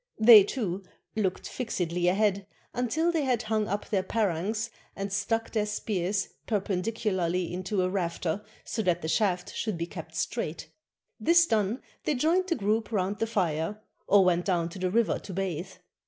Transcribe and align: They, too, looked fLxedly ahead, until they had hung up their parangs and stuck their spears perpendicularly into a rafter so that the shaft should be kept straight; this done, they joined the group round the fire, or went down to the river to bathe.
They, 0.17 0.43
too, 0.43 0.81
looked 1.15 1.43
fLxedly 1.45 2.09
ahead, 2.09 2.47
until 2.73 3.11
they 3.11 3.21
had 3.23 3.43
hung 3.43 3.67
up 3.67 3.87
their 3.87 4.01
parangs 4.01 4.71
and 4.95 5.13
stuck 5.13 5.51
their 5.51 5.67
spears 5.67 6.27
perpendicularly 6.47 7.53
into 7.53 7.83
a 7.83 7.87
rafter 7.91 8.43
so 8.65 8.81
that 8.81 9.03
the 9.03 9.07
shaft 9.07 9.53
should 9.53 9.77
be 9.77 9.85
kept 9.85 10.15
straight; 10.15 10.71
this 11.19 11.45
done, 11.45 11.83
they 12.05 12.15
joined 12.15 12.47
the 12.47 12.55
group 12.55 12.91
round 12.91 13.19
the 13.19 13.27
fire, 13.27 13.79
or 14.07 14.25
went 14.25 14.45
down 14.45 14.69
to 14.69 14.79
the 14.79 14.89
river 14.89 15.19
to 15.19 15.33
bathe. 15.35 15.69